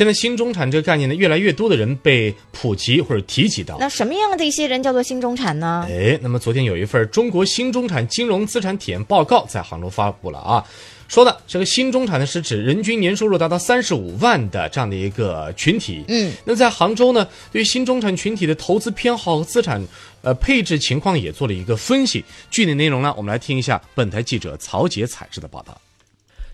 [0.00, 3.76] 现在新中产这个概念呢，越来越多的人被普及或者提及到。
[3.78, 5.86] 那什么样的一些人叫做新中产呢？
[5.90, 10.64] 哎，那么昨天有一份中国新中产金融资产体验报告在杭州发布了啊，
[11.06, 16.02] 说的这个新中产呢是指人均年收入达到三十五万的这样的一个群体。
[16.08, 19.86] 嗯，那在杭州呢，对于新中产群体的投资偏好和资产
[20.22, 22.24] 呃配置情况也做了一个分析。
[22.50, 25.78] 具体内容呢，我们来听一下本台记者曹杰采制的报道。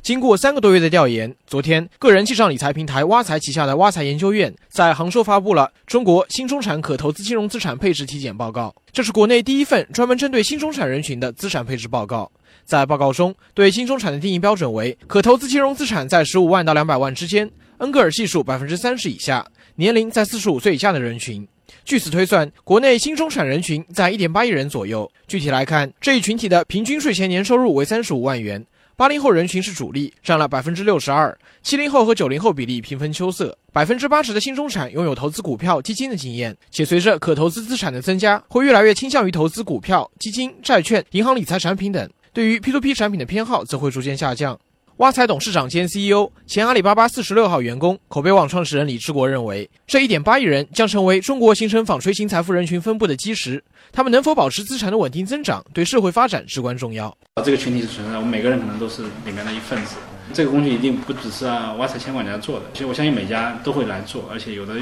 [0.07, 12.31] 经过三个多月的调研，昨天，个人记账理财平台挖财旗下的挖财研究院在杭州发布了《中国新中产可投资金融资产配置体检报告》，这是国内第一份专门针对新中产人群的资产配置报告。
[12.65, 21.45] 在报告中，对新中产的定义标准为可投资金融资产在十五万到两百万之间，恩格尔系数百分之三十以下，年龄在四十五岁以下的人群。
[21.85, 25.11] 据此推算，国内新中产人群在一点八亿人左右。
[25.27, 28.65] 具体来看，这一群体的平均税前年收入为三十五万元。
[28.99, 31.37] 八零后人群是主力，占了百分之六十二。
[31.63, 33.59] 七零后和九零后比例平分秋色。
[33.71, 42.11] 百分之八十的新中产拥有投资股票、基金的经验，且随着可投资资产的增加，会越来越倾向于投资股票、基金、债券、银行理财产品等。
[42.33, 44.59] 对于 P to P 产品的偏好则会逐渐下降。
[44.99, 53.63] 挖财董事长兼 CEO、前阿里巴巴四十六号员工、口碑网创始人李志国认为，这一点八亿人将成为中国形成纺锤型财富人群分布的基石。
[53.93, 57.09] 他们能否保持资产的稳定增长，对社会发展至关重要。
[57.35, 59.97] 啊这个群体是存在，我们每个人可能都是里面的一份子。
[60.33, 64.77] 这个工具一定不只是挖财千管家做的，其实我相信每家都会来做，而且有的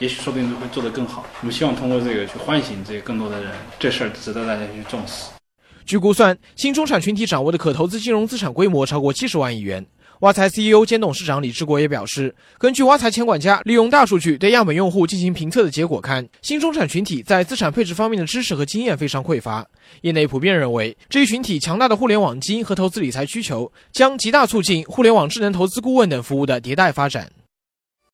[0.00, 1.24] 也许说不定会做得更好。
[1.42, 5.26] 我们希望通过这个去唤醒这个更多的人，这事儿值得大家去重视。
[5.90, 9.84] 据估算，新中产群体掌握的可投资金融资产规模超过七十万亿元。
[10.20, 19.66] 挖财 CEO 兼董事长李志国也表示，根据挖财钱管家利用大数据对样本用户进行评测的结果看，新中产群体在资产配置方面的知识和经验非常匮乏。
[20.02, 27.28] 业内普遍认为，这一群体强大的互联网基因和投资理财需求，将极大促进互联网智能投资顾问等服务的迭代发展。